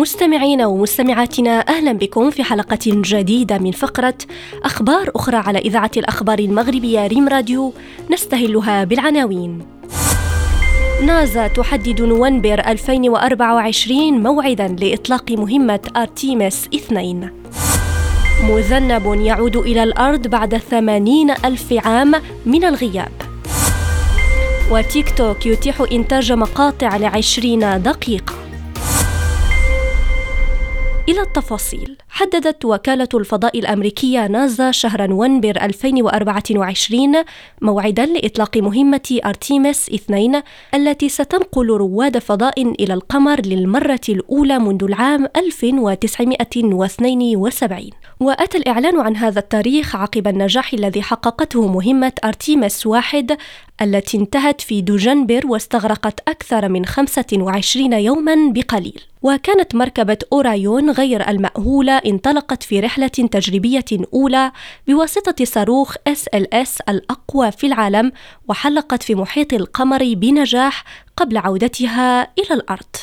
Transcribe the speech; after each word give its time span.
مستمعينا 0.00 0.66
ومستمعاتنا 0.66 1.68
أهلا 1.68 1.92
بكم 1.92 2.30
في 2.30 2.44
حلقة 2.44 2.78
جديدة 2.86 3.58
من 3.58 3.70
فقرة 3.72 4.14
أخبار 4.64 5.10
أخرى 5.16 5.36
على 5.36 5.58
إذاعة 5.58 5.90
الأخبار 5.96 6.38
المغربية 6.38 7.06
ريم 7.06 7.28
راديو 7.28 7.72
نستهلها 8.10 8.84
بالعناوين. 8.84 9.66
نازا 11.06 11.48
تحدد 11.48 12.02
نوفمبر 12.02 12.60
2024 12.60 14.22
موعدا 14.22 14.68
لإطلاق 14.68 15.30
مهمة 15.30 15.80
أرتيمس 15.96 16.68
2 16.74 17.30
مذنب 18.42 19.20
يعود 19.20 19.56
إلى 19.56 19.82
الأرض 19.82 20.26
بعد 20.26 20.56
ثمانين 20.56 21.30
ألف 21.30 21.72
عام 21.86 22.12
من 22.46 22.64
الغياب. 22.64 23.12
وتيك 24.70 25.10
توك 25.10 25.46
يتيح 25.46 25.84
إنتاج 25.92 26.32
مقاطع 26.32 26.96
لعشرين 26.96 27.82
دقيقة. 27.82 28.49
إلى 31.10 31.20
التفاصيل. 31.20 31.96
حددت 32.20 32.64
وكالة 32.64 33.08
الفضاء 33.14 33.58
الأمريكية 33.58 34.26
نازا 34.26 34.70
شهر 34.70 35.06
نوفمبر 35.06 35.62
2024 35.62 37.14
موعدا 37.60 38.06
لإطلاق 38.06 38.56
مهمة 38.56 39.20
أرتيمس 39.26 39.88
2 39.88 40.42
التي 40.74 41.08
ستنقل 41.08 41.66
رواد 41.66 42.18
فضاء 42.18 42.62
إلى 42.62 42.94
القمر 42.94 43.40
للمرة 43.40 44.00
الأولى 44.08 44.58
منذ 44.58 44.84
العام 44.84 45.26
1972 45.36 47.90
وأتى 48.20 48.58
الإعلان 48.58 49.00
عن 49.00 49.16
هذا 49.16 49.38
التاريخ 49.38 49.96
عقب 49.96 50.28
النجاح 50.28 50.72
الذي 50.72 51.02
حققته 51.02 51.66
مهمة 51.66 52.12
أرتيمس 52.24 52.86
واحد 52.86 53.36
التي 53.82 54.18
انتهت 54.18 54.60
في 54.60 54.80
دجنبر 54.80 55.46
واستغرقت 55.46 56.20
أكثر 56.28 56.68
من 56.68 56.86
25 56.86 57.92
يوما 57.92 58.52
بقليل. 58.52 59.00
وكانت 59.22 59.74
مركبة 59.74 60.18
أورايون 60.32 60.90
غير 60.90 61.28
المأهولة 61.28 62.00
انطلقت 62.10 62.62
في 62.62 62.80
رحلة 62.80 63.08
تجريبية 63.08 63.84
أولى 64.14 64.52
بواسطة 64.88 65.44
صاروخ 65.44 65.94
SLS 66.08 66.78
الأقوى 66.88 67.52
في 67.52 67.66
العالم 67.66 68.12
وحلقت 68.48 69.02
في 69.02 69.14
محيط 69.14 69.52
القمر 69.52 70.14
بنجاح 70.14 70.84
قبل 71.16 71.36
عودتها 71.36 72.22
إلى 72.22 72.54
الأرض. 72.54 72.96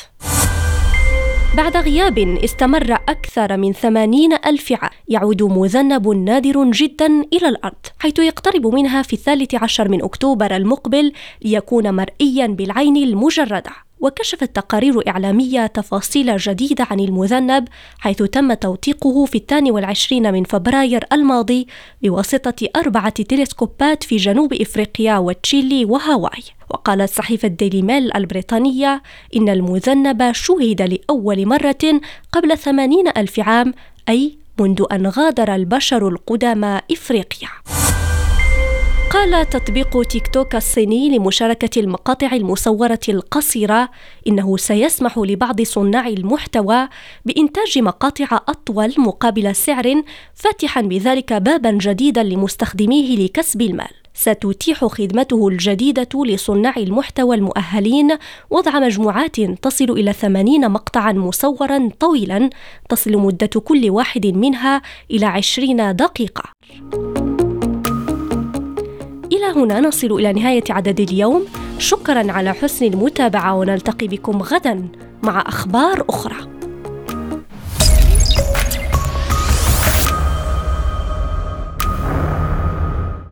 بعد 1.58 1.78
غياب 1.78 2.20
استمر 2.20 2.94
أكثر 2.94 3.58
من 3.58 3.74
ثمانين 3.74 4.34
ألف 4.34 4.72
عام 4.72 4.90
يعود 5.08 5.44
مذنب 5.44 6.08
نادر 6.08 6.72
جدا 6.72 7.08
إلى 7.34 7.48
الأرض 7.48 7.86
حيث 8.00 8.20
يقترب 8.20 8.68
منها 8.68 9.02
في 9.02 9.14
الثالث 9.14 9.56
عشر 9.56 9.90
من 9.90 10.04
أكتوبر 10.04 10.56
المقبل 10.56 11.12
ليكون 11.42 11.94
مرئيا 11.94 12.48
بالعين 12.48 12.98
المجردة 12.98 13.87
وكشفت 14.00 14.56
تقارير 14.56 15.08
إعلامية 15.08 15.68
تفاصيل 15.68 16.38
جديدة 16.38 16.88
عن 16.92 17.00
المذنب 17.00 17.68
حيث 18.00 18.24
تم 18.24 18.54
توثيقه 18.54 19.26
في 19.26 19.38
الثاني 19.38 19.72
والعشرين 19.72 20.34
من 20.34 20.44
فبراير 20.44 21.06
الماضي 21.14 21.68
بواسطة 22.02 22.68
أربعة 22.76 23.10
تلسكوبات 23.10 24.04
في 24.04 24.16
جنوب 24.18 24.54
إفريقيا 24.54 25.18
وتشيلي 25.18 25.86
وهاواي. 25.86 26.44
وقالت 26.70 27.10
صحيفة 27.10 27.48
ديلي 27.48 27.82
ميل 27.82 28.16
البريطانية 28.16 29.02
إن 29.36 29.50
المذنب 29.50 30.32
شوهد 30.32 30.82
لأول 30.82 31.46
مرة 31.46 32.02
قبل 32.32 32.58
ثمانين 32.58 33.08
ألف 33.18 33.40
عام 33.40 33.74
أي 34.10 34.38
منذ 34.60 34.86
أن 34.92 35.08
غادر 35.08 35.56
البشر 35.56 36.08
القدامى 36.08 36.80
إفريقيا. 36.92 37.77
قال 39.10 39.50
تطبيق 39.50 40.02
تيك 40.02 40.28
توك 40.28 40.56
الصيني 40.56 41.18
لمشاركة 41.18 41.80
المقاطع 41.80 42.34
المصورة 42.34 43.00
القصيرة 43.10 43.90
إنه 44.28 44.58
سيسمح 44.58 45.18
لبعض 45.18 45.62
صناع 45.62 46.08
المحتوى 46.08 46.88
بإنتاج 47.26 47.80
مقاطع 47.80 48.28
أطول 48.48 48.94
مقابل 48.98 49.56
سعر 49.56 50.04
فاتحا 50.34 50.82
بذلك 50.82 51.34
بابا 51.34 51.72
جديدا 51.72 52.24
لمستخدميه 52.24 53.26
لكسب 53.26 53.62
المال. 53.62 53.92
ستتيح 54.14 54.86
خدمته 54.86 55.48
الجديدة 55.48 56.26
لصناع 56.26 56.74
المحتوى 56.78 57.36
المؤهلين 57.36 58.18
وضع 58.50 58.80
مجموعات 58.80 59.42
تصل 59.42 59.90
إلى 59.92 60.14
ثمانين 60.14 60.72
مقطعا 60.72 61.12
مصورا 61.12 61.90
طويلا 62.00 62.50
تصل 62.90 63.18
مدة 63.18 63.60
كل 63.64 63.90
واحد 63.90 64.26
منها 64.26 64.82
إلى 65.12 65.26
عشرين 65.26 65.96
دقيقة. 65.96 66.44
إلى 69.48 69.64
هنا 69.64 69.80
نصل 69.80 70.12
إلى 70.12 70.34
نهاية 70.34 70.64
عدد 70.70 71.00
اليوم. 71.00 71.46
شكرا 71.80 72.32
على 72.32 72.54
حسن 72.54 72.86
المتابعة 72.86 73.56
ونلتقي 73.56 74.08
بكم 74.08 74.42
غدا 74.42 74.88
مع 75.24 75.42
أخبار 75.48 76.06
أخرى. 76.10 76.57